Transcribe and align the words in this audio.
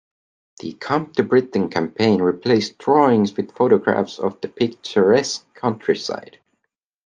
The 0.61 0.73
"Come 0.73 1.11
to 1.13 1.21
Britain" 1.21 1.69
campaign 1.69 2.23
replaced 2.23 2.79
drawings 2.79 3.37
with 3.37 3.51
photographs 3.51 4.17
of 4.17 4.41
the 4.41 4.47
picturesque 4.47 5.45
countryside. 5.53 6.39